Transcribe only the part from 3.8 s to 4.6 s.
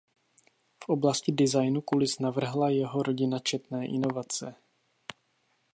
inovace.